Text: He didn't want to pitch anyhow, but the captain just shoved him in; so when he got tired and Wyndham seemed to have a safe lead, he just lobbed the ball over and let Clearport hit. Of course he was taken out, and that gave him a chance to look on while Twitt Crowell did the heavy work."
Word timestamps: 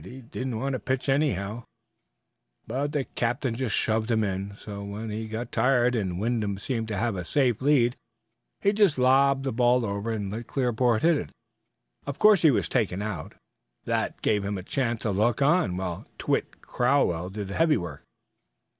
He 0.03 0.21
didn't 0.21 0.57
want 0.59 0.73
to 0.73 0.79
pitch 0.79 1.09
anyhow, 1.09 1.63
but 2.65 2.91
the 2.91 3.03
captain 3.03 3.53
just 3.53 3.75
shoved 3.75 4.09
him 4.09 4.23
in; 4.23 4.55
so 4.55 4.83
when 4.83 5.11
he 5.11 5.27
got 5.27 5.51
tired 5.51 5.93
and 5.93 6.19
Wyndham 6.19 6.57
seemed 6.57 6.87
to 6.87 6.97
have 6.97 7.15
a 7.15 7.23
safe 7.23 7.61
lead, 7.61 7.95
he 8.61 8.73
just 8.73 8.97
lobbed 8.97 9.43
the 9.43 9.51
ball 9.53 9.85
over 9.85 10.09
and 10.11 10.31
let 10.31 10.47
Clearport 10.47 11.03
hit. 11.03 11.29
Of 12.07 12.17
course 12.17 12.41
he 12.41 12.49
was 12.49 12.67
taken 12.67 13.03
out, 13.03 13.33
and 13.33 13.39
that 13.85 14.23
gave 14.23 14.43
him 14.43 14.57
a 14.57 14.63
chance 14.63 15.03
to 15.03 15.11
look 15.11 15.39
on 15.39 15.77
while 15.77 16.07
Twitt 16.17 16.63
Crowell 16.63 17.29
did 17.29 17.49
the 17.49 17.53
heavy 17.53 17.77
work." 17.77 18.01